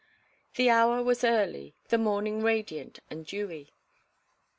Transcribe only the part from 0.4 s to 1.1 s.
The hour